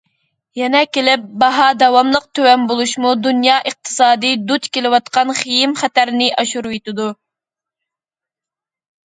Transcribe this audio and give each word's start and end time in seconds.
يەنە 0.59 0.79
كېلىپ 0.97 1.25
باھا 1.43 1.67
داۋاملىق 1.81 2.25
تۆۋەن 2.39 2.63
بولۇشمۇ 2.71 3.11
دۇنيا 3.27 3.59
ئىقتىسادى 3.73 4.33
دۇچ 4.53 4.67
كېلىۋاتقان 4.79 5.35
خېيىم 5.43 5.77
خەتەرنى 5.83 6.31
ئاشۇرۇۋېتىدۇ. 6.41 7.13